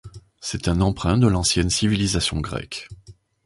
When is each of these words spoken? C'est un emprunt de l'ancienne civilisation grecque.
C'est 0.39 0.67
un 0.67 0.81
emprunt 0.81 1.19
de 1.19 1.27
l'ancienne 1.27 1.69
civilisation 1.69 2.41
grecque. 2.41 2.89